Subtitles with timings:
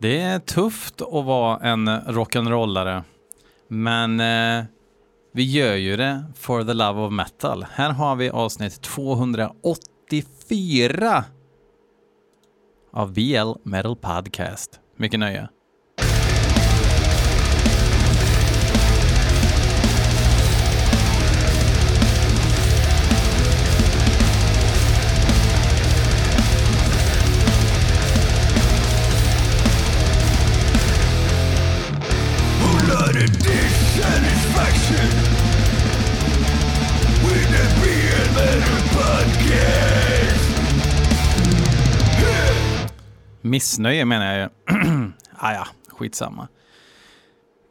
[0.00, 3.02] Det är tufft att vara en rock'n'rollare,
[3.68, 4.64] men eh,
[5.32, 7.66] vi gör ju det for the love of metal.
[7.72, 11.24] Här har vi avsnitt 284
[12.92, 14.80] av BL Metal Podcast.
[14.96, 15.48] Mycket nöje.
[43.50, 44.48] Missnöje menar jag ju.
[45.36, 46.48] ah, ja, skitsamma.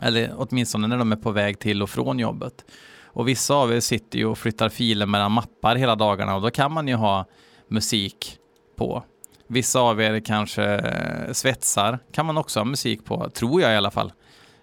[0.00, 2.64] Eller åtminstone när de är på väg till och från jobbet.
[3.04, 6.50] Och vissa av er sitter ju och flyttar filer mellan mappar hela dagarna och då
[6.50, 7.24] kan man ju ha
[7.68, 8.38] musik
[8.76, 9.02] på.
[9.46, 13.76] Vissa av er kanske eh, svetsar, kan man också ha musik på, tror jag i
[13.76, 14.12] alla fall.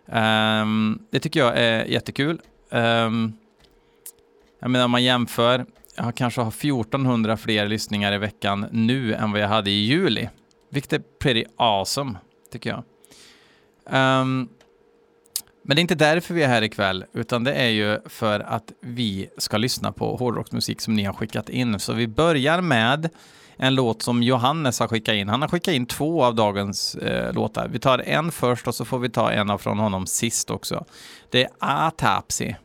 [0.06, 2.42] Um, det tycker jag är jättekul.
[2.69, 3.34] Um,
[4.59, 5.66] jag menar om man jämför,
[5.96, 10.30] jag kanske har 1400 fler lyssningar i veckan nu än vad jag hade i juli.
[10.69, 12.13] Vilket är pretty awesome,
[12.52, 12.84] tycker jag.
[14.22, 14.50] Um,
[15.64, 18.72] men det är inte därför vi är här ikväll, utan det är ju för att
[18.82, 21.80] vi ska lyssna på hårdrocksmusik som ni har skickat in.
[21.80, 23.10] Så vi börjar med
[23.58, 25.30] en låt som Johannes har skickat in.
[25.30, 27.68] Han har skickat in två av dagens eh, låtar.
[27.68, 30.86] Vi tar en först och så får vi ta en av från honom sist också.
[31.30, 32.56] Det är Atapsi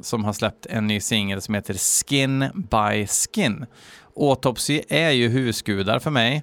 [0.00, 3.66] som har släppt en ny singel som heter Skin by Skin.
[4.16, 6.42] Autopsy är ju husgudar för mig.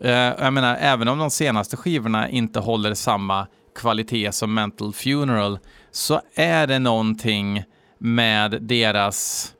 [0.00, 5.58] Eh, jag menar, även om de senaste skivorna inte håller samma kvalitet som Mental Funeral
[5.90, 7.64] så är det någonting
[7.98, 9.50] med deras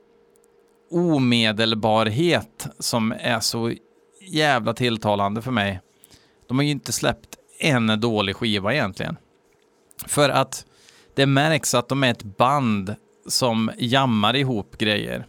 [0.91, 3.73] omedelbarhet som är så
[4.21, 5.81] jävla tilltalande för mig.
[6.47, 9.17] De har ju inte släppt en dålig skiva egentligen.
[10.05, 10.65] För att
[11.15, 12.95] det märks att de är ett band
[13.27, 15.25] som jammar ihop grejer.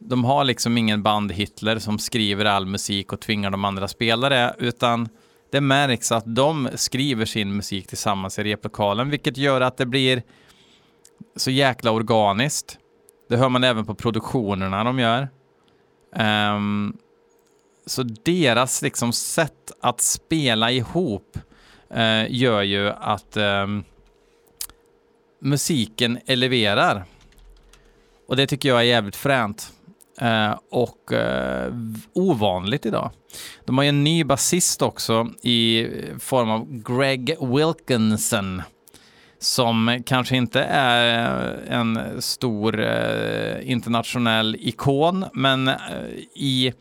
[0.00, 5.08] De har liksom ingen band-Hitler som skriver all musik och tvingar de andra spelare, utan
[5.50, 10.22] det märks att de skriver sin musik tillsammans i replokalen, vilket gör att det blir
[11.36, 12.78] så jäkla organiskt.
[13.28, 15.28] Det hör man även på produktionerna de gör.
[16.56, 16.96] Um,
[17.86, 21.38] så deras liksom sätt att spela ihop
[21.96, 23.84] uh, gör ju att um,
[25.40, 27.04] musiken eleverar.
[28.26, 29.72] Och det tycker jag är jävligt fränt.
[30.20, 31.72] Eh, och eh,
[32.12, 33.10] ovanligt idag.
[33.64, 35.86] De har ju en ny basist också i
[36.18, 38.62] form av Greg Wilkinson
[39.38, 42.80] som kanske inte är eh, en stor
[43.62, 45.70] internationell ikon, men
[46.34, 46.72] i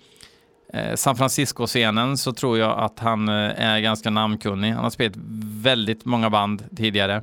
[0.95, 4.71] San Francisco-scenen så tror jag att han är ganska namnkunnig.
[4.71, 5.17] Han har spelat
[5.61, 7.21] väldigt många band tidigare.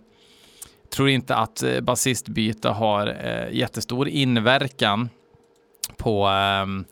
[0.94, 3.06] Tror inte att basistbyte har
[3.50, 5.09] jättestor inverkan
[5.97, 6.84] på ehm,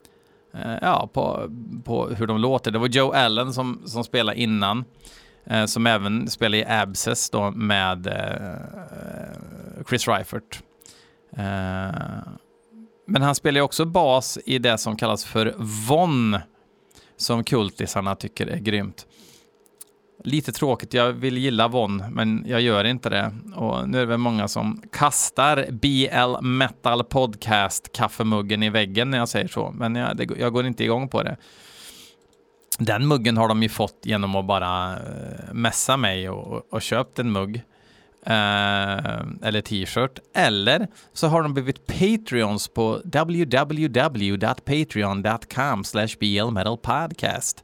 [0.53, 1.49] eh, ja, på,
[1.85, 2.71] på hur de låter.
[2.71, 4.85] Det var Joe Allen som, som spelade innan
[5.45, 10.63] eh, som även spelade i Abscess då med eh, eh Chris Reifert.
[11.37, 12.27] Eh,
[13.07, 15.53] men han spelar ju också bas i det som kallas för
[15.87, 16.37] Von,
[17.17, 19.07] som kultisarna tycker är grymt.
[20.23, 23.33] Lite tråkigt, jag vill gilla Von, men jag gör inte det.
[23.55, 29.17] Och nu är det väl många som kastar BL Metal Podcast kaffemuggen i väggen när
[29.17, 31.37] jag säger så, men jag, det, jag går inte igång på det.
[32.79, 34.99] Den muggen har de ju fått genom att bara eh,
[35.53, 37.55] messa mig och, och köpt en mugg.
[38.25, 45.83] eh, eller t-shirt, eller så har de blivit Patreons på www.patreon.com
[46.19, 47.63] blmetalpodcast.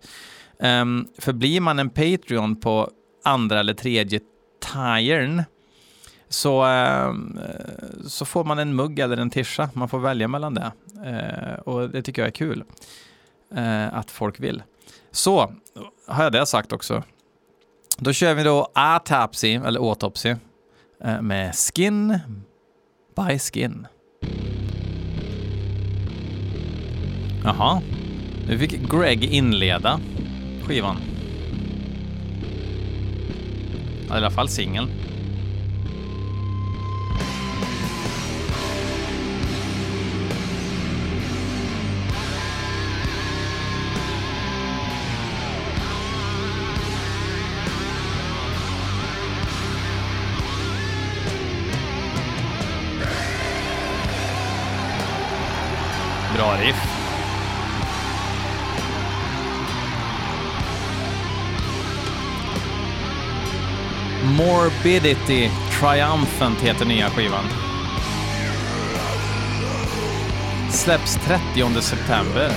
[0.60, 2.90] Um, för blir man en Patreon på
[3.24, 4.20] andra eller tredje
[4.60, 5.44] tiern
[6.30, 7.40] så, um,
[8.08, 9.70] så får man en mugg eller en tischa.
[9.74, 10.72] Man får välja mellan det.
[11.06, 12.64] Uh, och det tycker jag är kul
[13.58, 14.64] uh, att folk vill.
[15.12, 15.54] Så
[16.08, 17.04] har jag det sagt också.
[17.98, 20.36] Då kör vi då Autopsy, eller Autopsy,
[21.06, 22.20] uh, med Skin
[23.16, 23.88] by Skin.
[27.44, 27.82] Jaha,
[28.48, 30.00] nu fick Greg inleda
[30.66, 30.98] skivan.
[34.10, 34.90] I alla fall singeln.
[56.36, 57.05] Bra riff.
[64.38, 65.50] Morbidity
[65.80, 67.44] Triumphant heter nya skivan.
[70.72, 72.52] Släpps 30 september.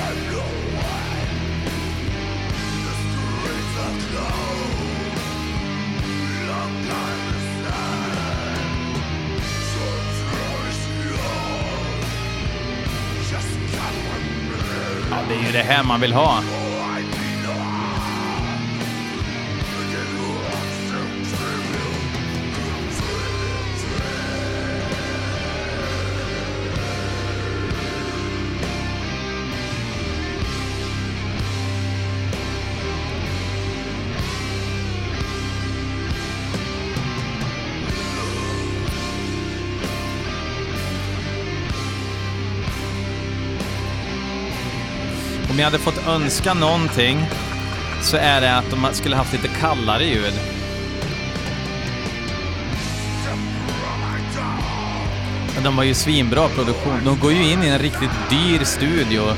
[15.10, 16.42] Ja, det är ju det här man vill ha.
[45.58, 47.26] Om jag hade fått önska någonting
[48.02, 50.32] så är det att de skulle haft lite kallare ljud.
[55.54, 57.00] Men de har ju svinbra produktion.
[57.04, 59.34] De går ju in i en riktigt dyr studio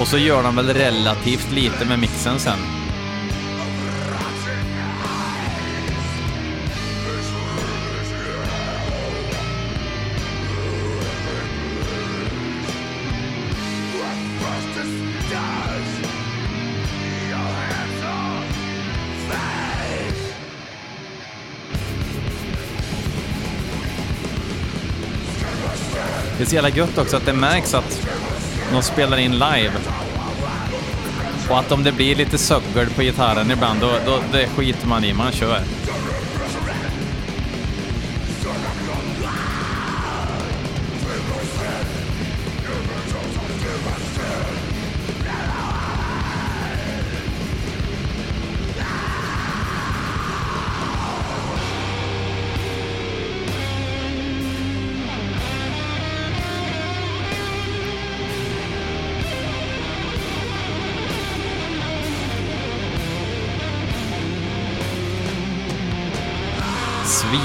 [0.00, 2.58] och så gör de väl relativt lite med mixen sen.
[26.40, 28.06] Det är så jävla gött också att det märks att
[28.72, 29.72] de spelar in live.
[31.50, 35.04] Och att om det blir lite söggel på gitarren ibland, då, då det skiter man
[35.04, 35.60] i, man kör.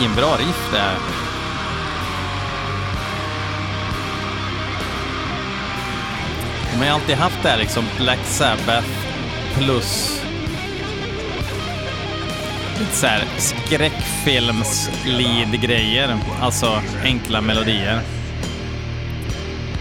[0.05, 0.97] Vilken bra riff det är.
[6.71, 8.87] De har ju alltid haft det här liksom Black Sabbath
[9.57, 10.21] plus
[12.79, 16.17] lite så här skräckfilms lead-grejer.
[16.41, 18.01] Alltså enkla melodier.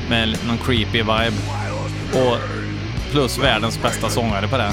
[0.09, 1.37] Med någon creepy vibe.
[2.13, 2.39] Och
[3.11, 4.73] plus världens bästa sångare på det.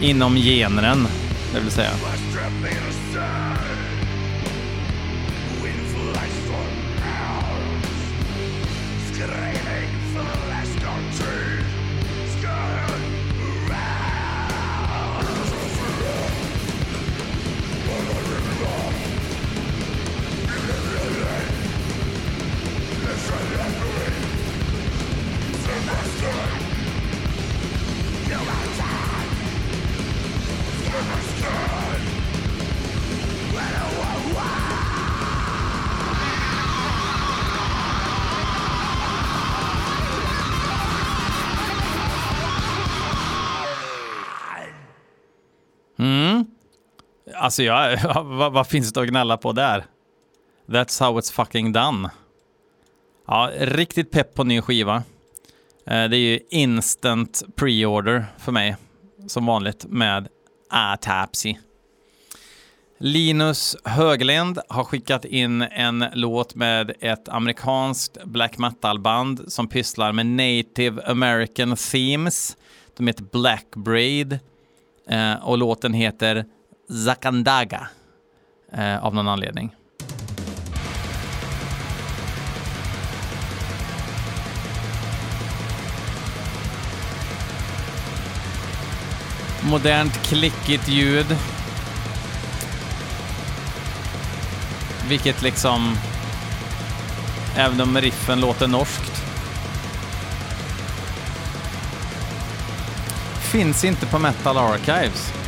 [0.00, 1.08] Inom genren,
[1.54, 1.90] det vill säga.
[47.34, 49.84] Alltså, jag, vad, vad finns det att gnälla på där?
[50.66, 52.10] That's how it's fucking done.
[53.26, 55.02] Ja, riktigt pepp på ny skiva.
[55.86, 58.76] Eh, det är ju instant pre-order för mig,
[59.26, 60.28] som vanligt, med
[60.70, 61.54] Atapsy.
[62.98, 70.26] Linus Höglind har skickat in en låt med ett amerikanskt black metal-band som pysslar med
[70.26, 72.56] native american themes.
[72.96, 74.38] De heter Black Braid
[75.08, 76.44] eh, och låten heter
[76.88, 77.88] Zakandaga
[78.72, 79.76] eh, av någon anledning.
[89.62, 91.36] Modernt klickigt ljud.
[95.08, 95.96] Vilket liksom,
[97.56, 99.22] även om riffen låter norskt,
[103.40, 105.43] finns inte på Metal Archives.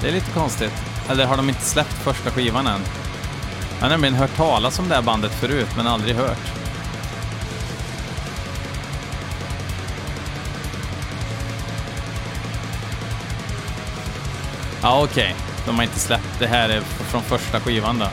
[0.00, 0.72] Det är lite konstigt.
[1.08, 2.80] Eller har de inte släppt första skivan än?
[3.78, 6.52] Jag har nämligen hört talas om det här bandet förut, men aldrig hört.
[14.82, 15.24] Ja, okej.
[15.24, 15.34] Okay.
[15.66, 16.38] De har inte släppt.
[16.38, 18.06] Det här är från första skivan då.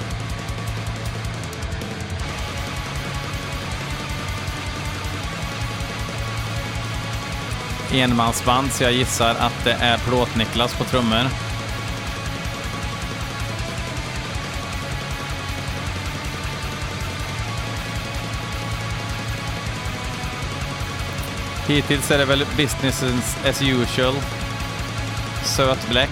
[7.92, 11.47] Enmansband, så jag gissar att det är Plåt-Niklas på trummor.
[21.68, 23.04] Hittills är det väl business
[23.46, 24.16] as usual.
[25.44, 26.10] Söt Black.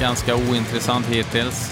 [0.00, 1.70] ganska ointressant hittills.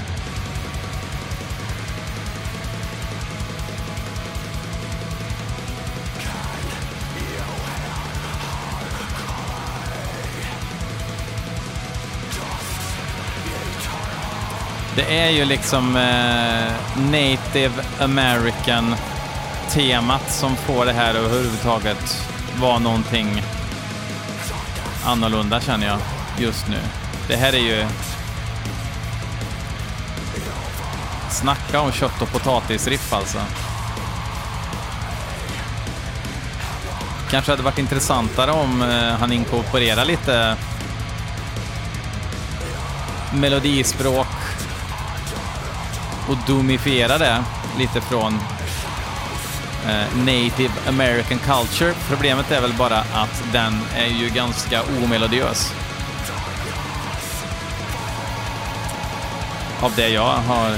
[14.96, 16.72] Det är ju liksom eh,
[17.10, 18.94] native american
[19.70, 22.28] temat som får det här att överhuvudtaget
[22.60, 23.42] vara någonting
[25.04, 25.98] annorlunda känner jag
[26.38, 26.78] just nu.
[27.28, 27.86] Det här är ju
[31.30, 33.38] Snacka om kött och potatisriff alltså.
[37.30, 40.56] Kanske hade varit intressantare om eh, han inkorporerar lite
[43.34, 44.43] melodispråk
[46.28, 47.44] och domifiera det
[47.78, 48.34] lite från
[49.86, 51.94] eh, native American culture.
[52.08, 55.72] Problemet är väl bara att den är ju ganska omelodiös.
[59.80, 60.70] Av det jag har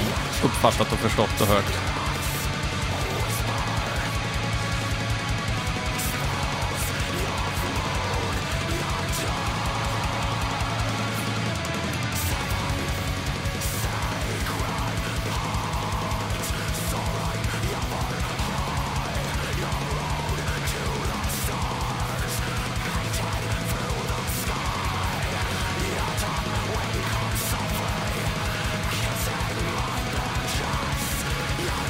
[0.43, 1.86] uppfattat och förstått och hört.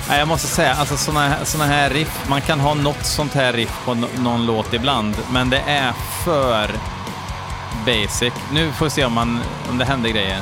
[0.10, 3.54] Nej, jag måste säga, alltså såna, såna här riff, man kan ha något sånt här
[3.54, 6.72] riff på någon låt ibland, men det är för
[7.86, 8.34] basic.
[8.54, 10.40] Nu får vi se om, man, om det händer grejer.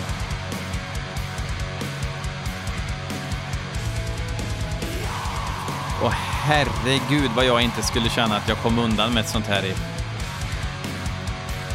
[6.03, 6.11] Och
[6.43, 9.81] herregud vad jag inte skulle känna att jag kom undan med ett sånt här riff.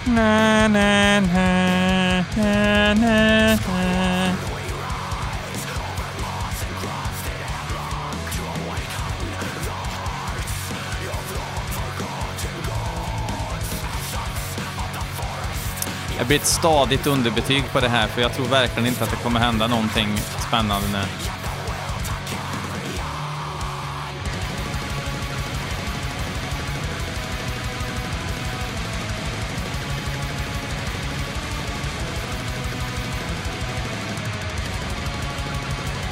[0.04, 2.24] Na, na, na,
[16.30, 19.40] blir ett stadigt underbetyg på det här, för jag tror verkligen inte att det kommer
[19.40, 20.08] hända någonting
[20.48, 20.98] spännande nu.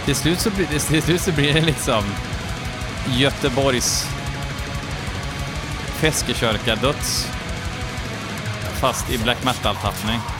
[0.04, 2.04] Till slut så blir det, till slut så blir det liksom
[3.16, 4.06] Göteborgs
[6.00, 7.37] Feskekörka-döds
[8.78, 10.37] fast i black metal-tappning.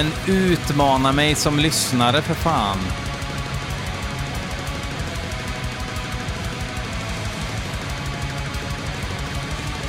[0.00, 2.78] Men utmana mig som lyssnare för fan.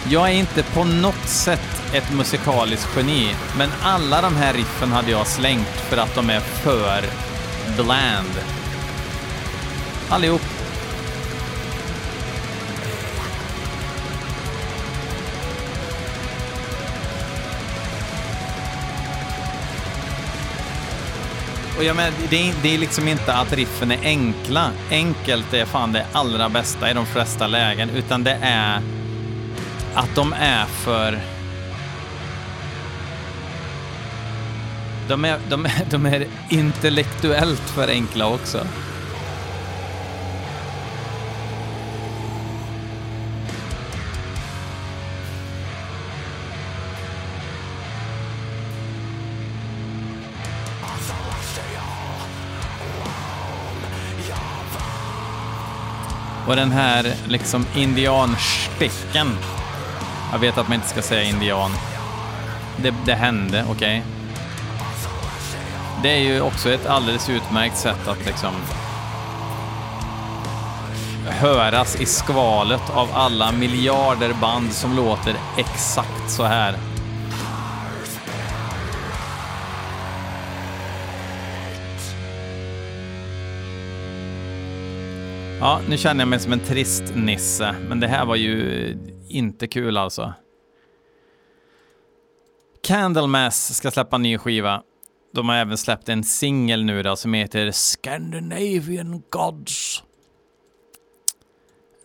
[0.10, 5.12] Jag är inte på något sätt ett musikaliskt geni, men alla de här riffen hade
[5.12, 7.03] jag slängt för att de är för
[7.77, 8.39] bland.
[10.10, 10.50] Allihop.
[21.82, 24.72] Och jag menar, det, är, det är liksom inte att riffen är enkla.
[24.92, 28.82] Enkelt är fan det allra bästa i de flesta lägen, utan det är
[29.94, 31.20] att de är för...
[35.08, 38.68] De är, de, de är intellektuellt för enkla också.
[56.51, 59.38] Och den här liksom indiansticken.
[60.31, 61.72] Jag vet att man inte ska säga indian.
[62.77, 63.74] Det, det hände, okej.
[63.74, 64.01] Okay.
[66.03, 68.53] Det är ju också ett alldeles utmärkt sätt att liksom
[71.29, 76.91] höras i skvalet av alla miljarder band som låter exakt så här.
[85.63, 88.98] Ja, nu känner jag mig som en trist nisse, men det här var ju eh,
[89.27, 90.34] inte kul alltså.
[92.84, 94.84] Candlemass ska släppa en ny skiva.
[95.33, 100.03] De har även släppt en singel nu då som heter Scandinavian Gods.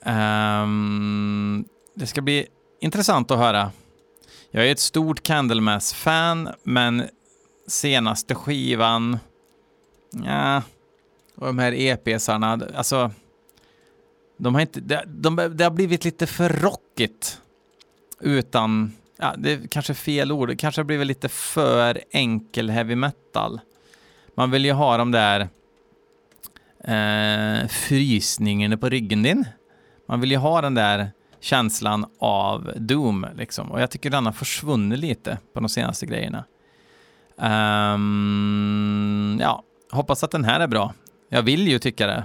[0.04, 2.46] Um, det ska bli
[2.81, 3.70] intressant att höra.
[4.50, 7.09] Jag är ett stort Candlemass-fan, men
[7.66, 9.18] senaste skivan...
[10.24, 10.62] Ja,
[11.37, 13.11] och de här EPsarna, alltså...
[14.37, 17.40] De har inte, det, de, det har blivit lite för rockigt.
[18.20, 22.94] Utan, ja, det är kanske fel ord, det kanske har blivit lite för enkel heavy
[22.94, 23.61] metal.
[24.35, 25.49] Man vill ju ha de där
[26.85, 29.44] eh, frysningarna på ryggen din.
[30.09, 33.72] Man vill ju ha den där känslan av Doom, liksom.
[33.72, 36.44] Och jag tycker den har försvunnit lite på de senaste grejerna.
[37.37, 40.94] Um, ja, hoppas att den här är bra.
[41.29, 42.25] Jag vill ju tycka det.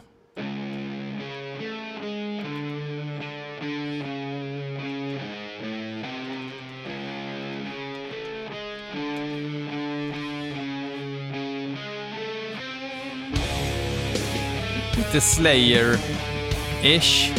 [14.98, 17.32] Lite Slayer-ish.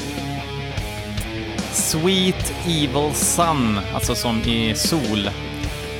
[1.72, 5.30] Sweet Evil Sun, alltså som i sol,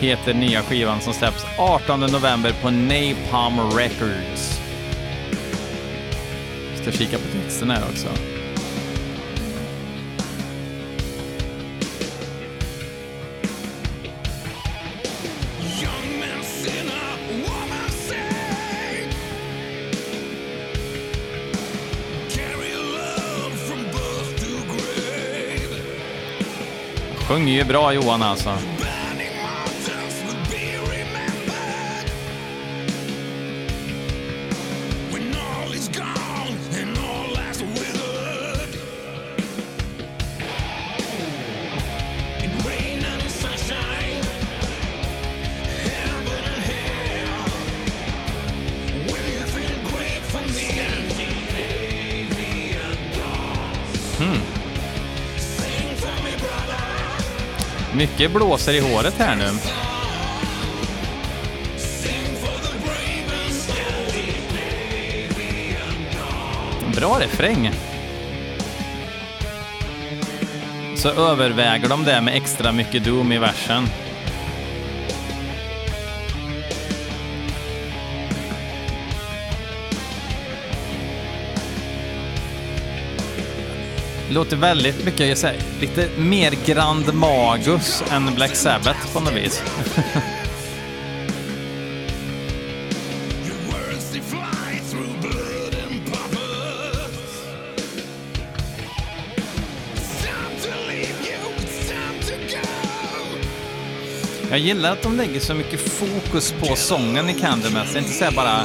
[0.00, 4.60] heter nya skivan som släpps 18 november på Napalm Records.
[6.74, 8.31] Ska kika på texten här också.
[27.32, 28.58] Sjunger ju bra Johan alltså.
[58.02, 59.50] Mycket blåser i håret här nu.
[66.96, 67.70] Bra refräng.
[70.96, 73.86] Så överväger de det med extra mycket Doom i versen.
[84.32, 89.62] Låter väldigt mycket, jag säger, lite mer Grand Magus än Black Sabbath på något vis.
[104.50, 107.92] Jag gillar att de lägger så mycket fokus på sången i Candlemass.
[107.92, 108.64] det är Inte så bara...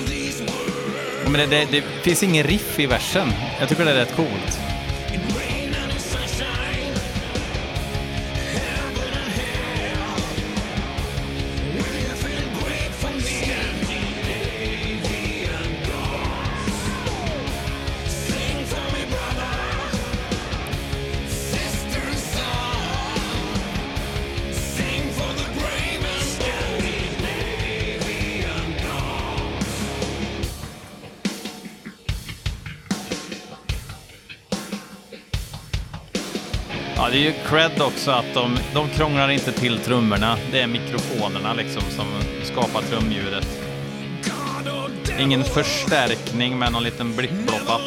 [1.23, 3.27] Men det, det, det finns ingen riff i versen.
[3.59, 4.59] Jag tycker det är rätt coolt.
[37.07, 40.37] Ja, det är ju cred också att de, de krånglar inte till trummorna.
[40.51, 42.05] Det är mikrofonerna liksom som
[42.43, 43.47] skapar trumljudet.
[45.19, 47.79] Ingen förstärkning med någon liten blippbloppa.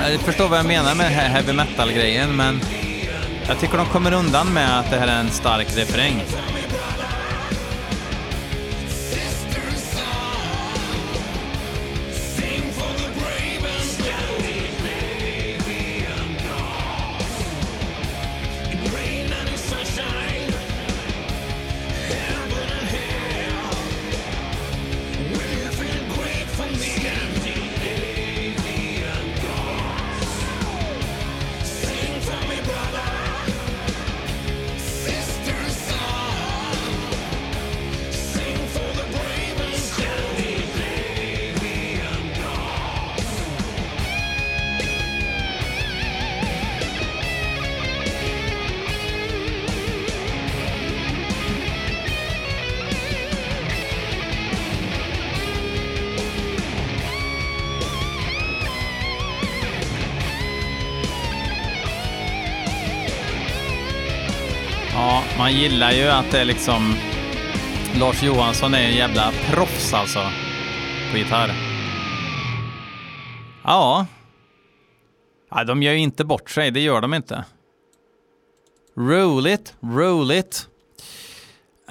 [0.00, 2.60] Jag förstår vad jag menar med den här heavy metal-grejen, men
[3.48, 6.24] jag tycker de kommer undan med att det här är en stark refräng.
[65.48, 66.94] Man gillar ju att det är liksom...
[68.00, 70.18] Lars Johansson är en jävla proffs alltså.
[71.10, 71.50] På gitarr.
[73.64, 74.06] Ja.
[75.50, 75.64] ja.
[75.64, 77.44] De gör ju inte bort sig, det gör de inte.
[78.96, 80.68] Roll it, roll it.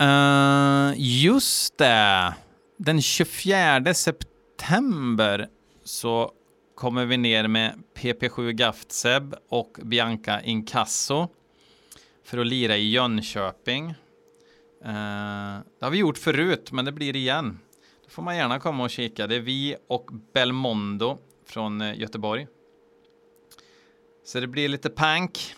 [0.02, 2.34] Uh, just det.
[2.78, 5.48] Den 24 september
[5.84, 6.32] så
[6.76, 11.28] kommer vi ner med PP7 Gaftseb och Bianca Inkasso
[12.28, 13.90] för att lira i Jönköping.
[14.84, 17.60] Eh, det har vi gjort förut, men det blir igen.
[18.04, 19.28] Då får man gärna komma och kika.
[19.28, 22.48] Det är vi och Belmondo från eh, Göteborg.
[24.26, 25.56] Så det blir lite pank.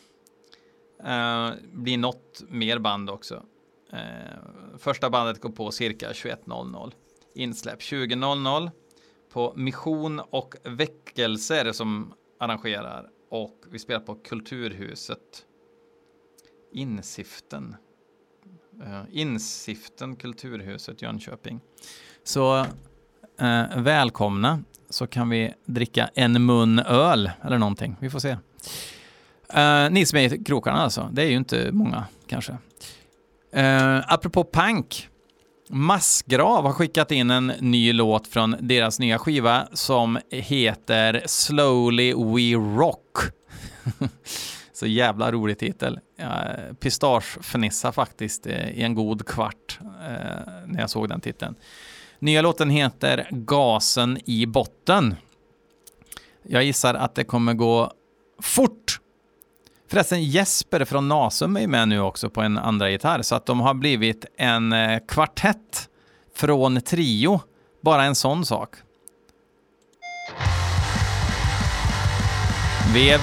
[1.04, 3.44] Uh, blir något mer band också.
[3.94, 6.92] Uh, första bandet går på cirka 21.00.
[7.36, 8.72] Insläpp 20.00
[9.34, 15.46] på Mission och väckelser som arrangerar och vi spelar på Kulturhuset
[16.74, 17.76] Insiften.
[18.82, 21.60] Uh, eh, Insiften Kulturhuset Jönköping.
[22.24, 22.60] Så
[23.42, 27.96] uh, välkomna så kan vi dricka en mun öl eller någonting.
[28.00, 28.32] Vi får se.
[29.58, 32.52] Uh, ni som är i krokarna alltså, det är ju inte många kanske.
[33.58, 35.10] Uh, apropå punk.
[35.72, 42.78] Massgrav har skickat in en ny låt från deras nya skiva som heter Slowly We
[42.78, 43.18] Rock.
[44.80, 46.00] Så jävla rolig titel.
[46.16, 51.56] Jag eh, pistagefnissa faktiskt eh, i en god kvart eh, när jag såg den titeln.
[52.20, 55.16] Nya låten heter Gasen i botten.
[56.44, 57.92] Jag gissar att det kommer gå
[58.42, 59.00] fort.
[59.90, 63.60] Förresten, Jesper från Nasum är med nu också på en andra gitarr, så att de
[63.60, 64.74] har blivit en
[65.08, 65.90] kvartett
[66.36, 67.42] från trio.
[67.82, 68.76] Bara en sån sak.
[72.94, 73.20] Vev.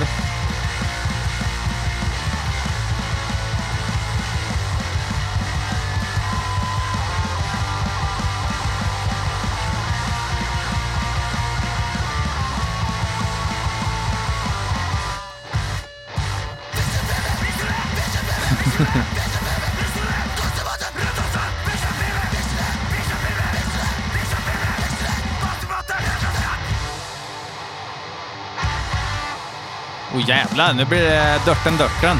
[30.28, 32.16] Jävlar, nu blir det dörten dörten.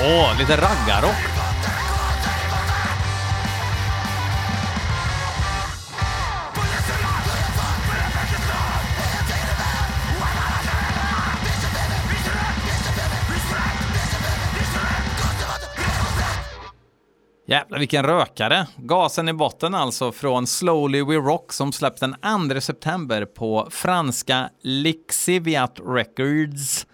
[0.00, 1.33] Åh, oh, lite raggarrock.
[17.74, 18.66] Jävlar vilken rökare!
[18.76, 22.16] Gasen i botten alltså från Slowly We Rock som släpps den
[22.50, 26.86] 2 september på franska Lixiviat Records.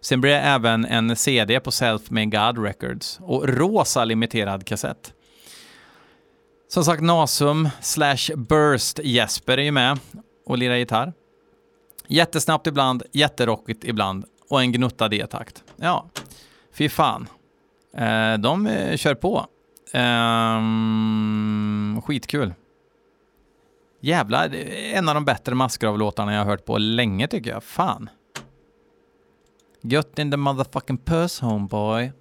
[0.00, 5.12] Sen blir det även en CD på Self Made God Records och rosa limiterad kassett.
[6.68, 9.98] Som sagt, Nasum slash Burst Jesper är ju med
[10.46, 11.12] och lirar gitarr.
[12.08, 15.64] Jättesnabbt ibland, jätterockigt ibland och en gnutta D-takt.
[15.76, 16.10] Ja,
[16.72, 17.28] fy fan.
[17.96, 19.46] Eh, de eh, kör på.
[19.92, 21.60] Ehm,
[22.04, 22.54] skitkul.
[24.00, 24.54] Jävlar,
[24.94, 27.64] en av de bättre Maskrav-låtarna jag har hört på länge tycker jag.
[27.64, 28.10] Fan.
[29.82, 32.12] Gött in the motherfucking purse homeboy.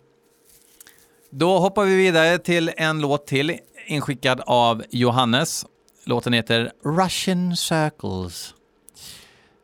[1.30, 5.65] Då hoppar vi vidare till en låt till inskickad av Johannes.
[6.06, 8.53] Låten heter Russian Circles.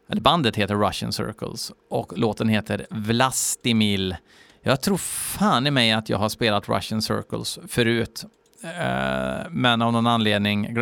[0.10, 4.16] Eller bandet heter Russian Circles och låten heter Vlastimil.
[4.66, 8.26] Jag tror fan i mig att jag har spelat Russian Circles förut.
[8.64, 10.78] Uh, men av någon anledning...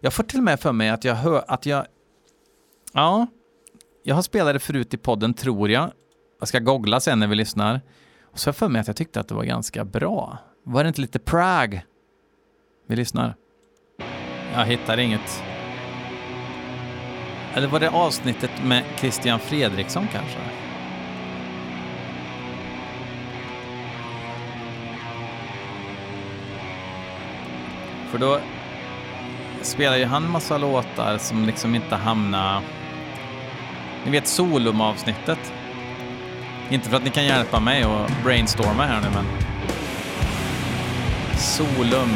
[0.00, 1.86] Jag får till och med för mig att jag hör att jag...
[2.92, 3.26] Ja,
[4.02, 5.92] jag har spelat det förut i podden tror jag.
[6.38, 7.80] Jag ska googla sen när vi lyssnar.
[8.22, 10.38] Och så har jag för mig att jag tyckte att det var ganska bra.
[10.64, 11.84] Var det inte lite Prague?
[12.88, 13.34] Vi lyssnar.
[14.54, 15.42] Jag hittar inget.
[17.54, 20.38] Eller var det avsnittet med Christian Fredriksson kanske?
[28.12, 28.38] För då
[29.62, 32.62] spelar ju han massa låtar som liksom inte hamnar...
[34.04, 35.52] Ni vet Solum-avsnittet?
[36.70, 39.24] Inte för att ni kan hjälpa mig och brainstorma här nu, men...
[41.38, 42.10] Solum.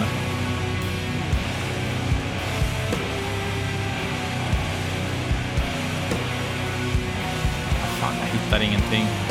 [8.01, 9.26] Fan, jag hittar ingenting.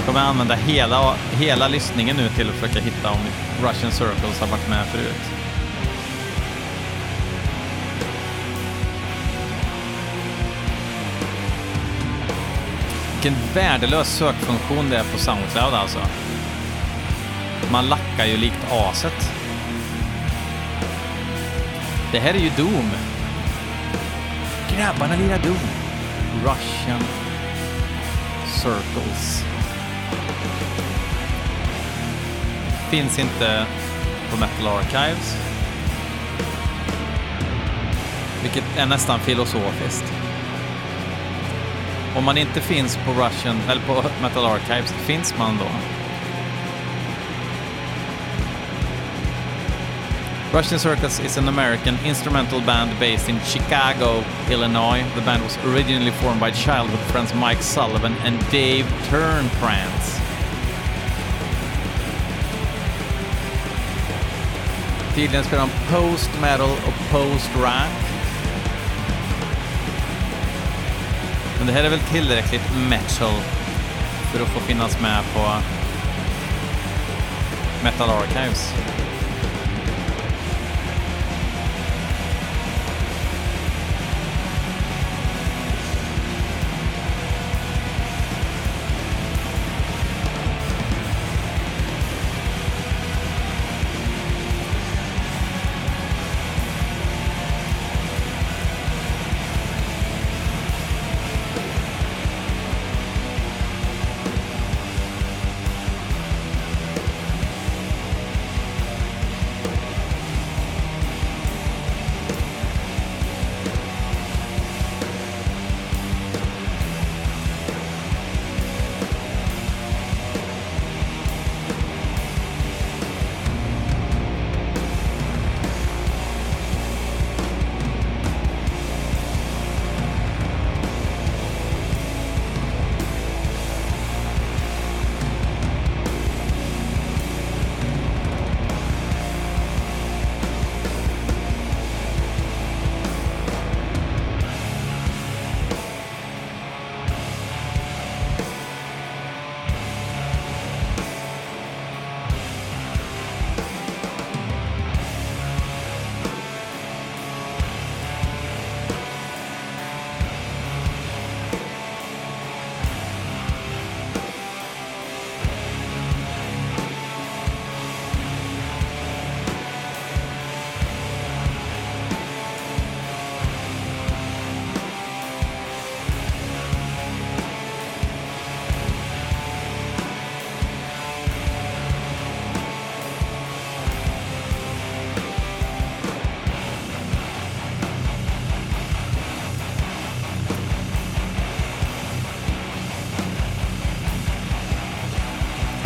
[0.00, 3.18] Jag kommer använda hela, hela lyssningen nu till att försöka hitta om
[3.62, 5.30] Russian Circles har varit med förut.
[13.12, 15.98] Vilken värdelös sökfunktion det är på Soundcloud alltså.
[17.72, 19.32] Man lackar ju likt aset.
[22.12, 22.90] Det här är ju Doom.
[24.76, 25.58] Grabbarna lirar Doom.
[26.44, 27.04] Russian
[28.46, 29.49] Circles.
[32.90, 33.66] Finns inte
[34.30, 35.36] på Metal Archives.
[38.42, 40.12] Vilket är nästan filosofiskt.
[42.16, 45.66] Om man inte finns på Russian, eller på Metal Archives, finns man då?
[50.58, 55.04] Russian Circus is an American instrumental band based in Chicago, Illinois.
[55.14, 60.19] The band was originally formed by childhood friends Mike Sullivan and Dave Turnprance.
[65.20, 67.90] Tydligen spelar de post-metal och post-rock.
[71.58, 73.40] Men det här är väl tillräckligt metal
[74.32, 75.52] för att få finnas med på
[77.82, 78.74] Metal Archives.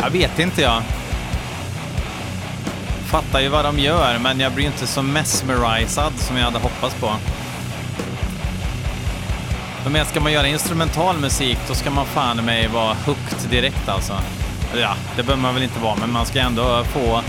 [0.05, 0.83] Jag vet inte jag.
[3.05, 6.95] Fattar ju vad de gör, men jag blir inte så mesmerized som jag hade hoppats
[6.95, 7.11] på.
[9.89, 14.13] Men ska man göra instrumental musik, då ska man fan mig vara hooked direkt alltså.
[14.75, 17.21] Ja, det behöver man väl inte vara, men man ska ändå få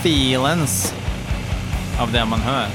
[0.00, 0.94] feelings
[2.00, 2.66] av det man hör.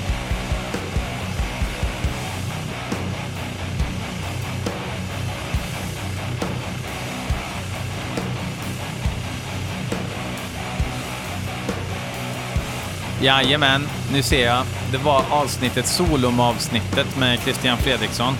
[13.23, 14.65] Jajamän, nu ser jag.
[14.91, 18.33] Det var avsnittet, Solom-avsnittet med Christian Fredriksson.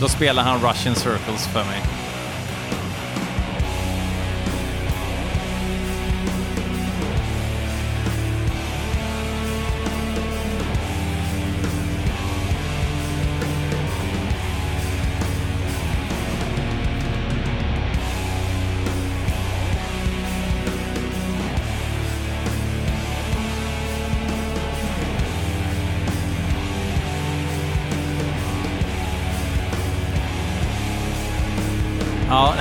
[0.00, 1.95] Då spelar han Russian Circles för mig.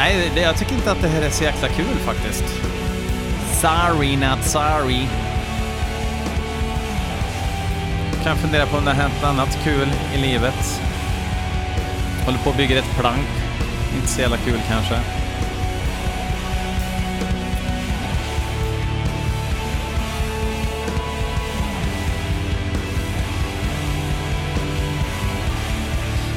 [0.06, 2.44] Nej, det, jag tycker inte att det här är så jäkla kul faktiskt.
[3.62, 5.08] Sorry, not sorry.
[8.24, 10.82] Kan fundera på om det har hänt något annat kul i livet.
[12.26, 13.28] Håller på och bygger ett plank.
[13.96, 14.96] Inte så jävla kul kanske.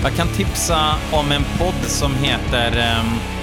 [0.03, 3.38] Jag kan tipsa om en podd som heter um,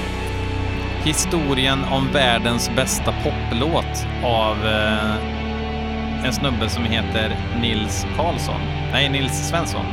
[1.05, 8.61] Historien om världens bästa poplåt av eh, en snubbe som heter Nils Karlsson.
[8.91, 9.85] Nej, Nils Svensson.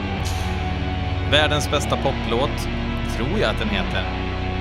[1.30, 2.68] Världens bästa poplåt,
[3.16, 4.04] tror jag att den heter.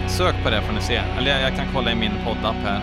[0.08, 1.02] Sök på det får ni se.
[1.18, 2.82] Eller jag kan kolla i min poddapp här.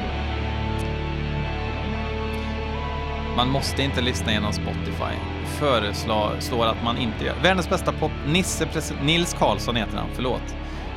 [3.36, 5.14] Man måste inte lyssna genom Spotify.
[5.46, 7.34] Föreslår att man inte gör.
[7.42, 8.12] Världens bästa pop...
[8.26, 8.66] Nisse
[9.02, 10.56] Nils Karlsson heter han, förlåt.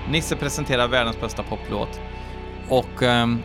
[0.10, 2.02] Nisse presenterar världens bästa poplåt.
[2.72, 3.44] Och um,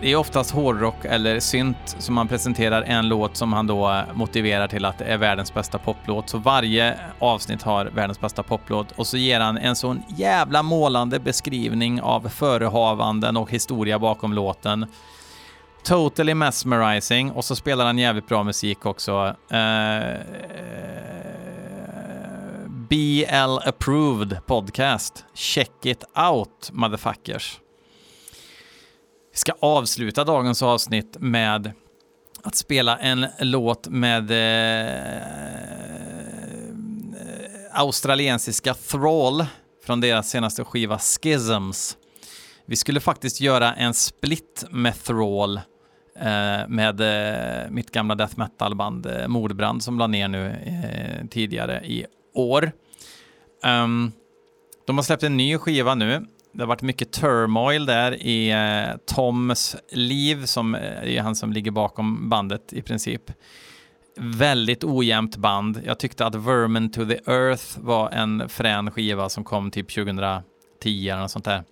[0.00, 4.02] det är oftast hårdrock eller synt som man presenterar en låt som han då eh,
[4.14, 6.28] motiverar till att det är världens bästa poplåt.
[6.28, 11.18] Så varje avsnitt har världens bästa poplåt och så ger han en sån jävla målande
[11.18, 14.86] beskrivning av förehavanden och historia bakom låten.
[15.82, 19.34] Totally mesmerizing och så spelar han jävligt bra musik också.
[19.52, 20.16] Uh,
[22.88, 25.24] BL approved podcast.
[25.34, 27.60] Check it out motherfuckers.
[29.32, 31.72] Vi ska avsluta dagens avsnitt med
[32.42, 35.26] att spela en låt med eh,
[37.72, 39.46] australiensiska Thrall
[39.84, 41.96] från deras senaste skiva Schisms.
[42.66, 45.56] Vi skulle faktiskt göra en split med Thrall
[46.20, 51.80] eh, med eh, mitt gamla death metal-band eh, Mordbrand som la ner nu eh, tidigare
[51.84, 52.06] i
[52.38, 52.72] år.
[53.64, 54.12] Um,
[54.86, 58.96] de har släppt en ny skiva nu det har varit mycket turmoil där i eh,
[59.14, 63.22] Toms liv, som eh, är han som ligger bakom bandet i princip.
[64.16, 65.82] Väldigt ojämnt band.
[65.84, 70.42] Jag tyckte att Vermin to the Earth var en frän skiva som kom typ 2010
[70.84, 71.64] eller något sånt där.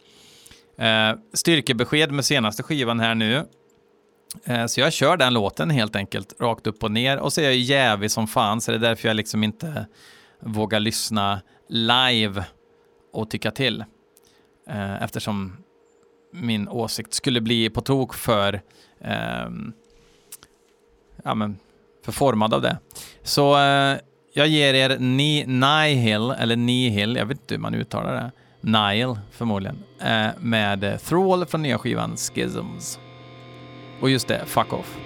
[0.79, 3.45] Eh, styrkebesked med senaste skivan här nu.
[4.45, 7.19] Eh, så jag kör den låten helt enkelt, rakt upp och ner.
[7.19, 9.87] Och så är jag jävig som fan, så det är därför jag liksom inte
[10.45, 12.45] våga lyssna live
[13.13, 13.85] och tycka till
[14.69, 15.57] eh, eftersom
[16.33, 18.63] min åsikt skulle bli på tok för,
[19.01, 19.49] eh,
[21.25, 21.59] ja, men,
[22.05, 22.79] förformad av det.
[23.23, 23.99] Så eh,
[24.33, 28.31] jag ger er Ni Nihil, eller Nihil, jag vet inte hur man uttalar det.
[28.61, 32.99] Nile förmodligen, eh, med Thrall från nya skivan Schisms.
[34.01, 34.99] Och just det, Fuck Off.